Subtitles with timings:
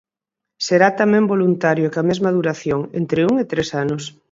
[0.67, 4.03] Será tamén voluntario e coa mesma duración, entre un e tres anos.